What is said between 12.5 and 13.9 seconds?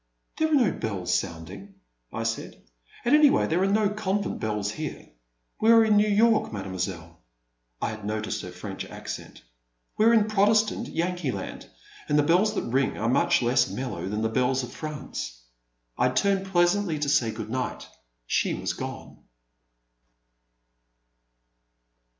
that ring are much less